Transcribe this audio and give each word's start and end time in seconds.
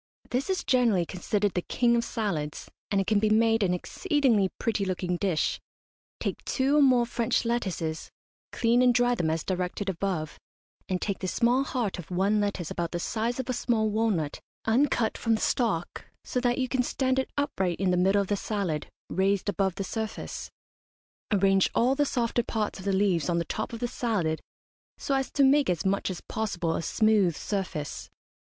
This 0.31 0.49
is 0.49 0.63
generally 0.63 1.05
considered 1.05 1.53
the 1.53 1.61
king 1.61 1.95
of 1.95 2.03
salads, 2.03 2.67
and 2.89 2.99
it 2.99 3.05
can 3.05 3.19
be 3.19 3.29
made 3.29 3.61
an 3.61 3.71
exceedingly 3.71 4.49
pretty 4.57 4.83
looking 4.83 5.15
dish, 5.15 5.61
Take 6.19 6.43
two 6.43 6.77
or 6.77 6.81
more 6.81 7.05
French 7.05 7.45
lettuces, 7.45 8.09
clean 8.51 8.81
and 8.81 8.95
dry 8.95 9.13
them 9.13 9.29
as 9.29 9.43
directed 9.43 9.89
above, 9.89 10.39
and 10.89 10.99
take 10.99 11.19
the 11.19 11.27
small 11.27 11.63
heart 11.63 11.99
of 11.99 12.09
one 12.09 12.41
lettuce 12.41 12.71
about 12.71 12.93
the 12.93 12.99
size 12.99 13.39
of 13.39 13.47
a 13.47 13.53
small 13.53 13.91
walnut, 13.91 14.39
uncut 14.65 15.19
from 15.19 15.35
the 15.35 15.39
stalk, 15.41 16.03
so 16.23 16.39
that 16.39 16.57
you 16.57 16.67
can 16.67 16.81
stand 16.81 17.19
it 17.19 17.29
upright 17.37 17.79
in 17.79 17.91
the 17.91 17.95
middle 17.95 18.21
of 18.23 18.27
the 18.27 18.35
salad, 18.35 18.87
raised 19.07 19.49
above 19.49 19.75
the 19.75 19.83
surface. 19.83 20.49
Arrange 21.31 21.69
all 21.75 21.93
the 21.93 22.07
softer 22.07 22.41
parts 22.41 22.79
of 22.79 22.85
the 22.85 22.91
leaves 22.91 23.29
on 23.29 23.37
the 23.37 23.45
top 23.45 23.71
of 23.71 23.79
the 23.79 23.87
salad 23.87 24.41
so 24.97 25.13
as 25.13 25.29
to 25.29 25.43
make 25.43 25.69
as 25.69 25.85
much 25.85 26.09
as 26.09 26.21
possible 26.21 26.73
a 26.75 26.81
smooth 26.81 27.35
surface. 27.35 28.09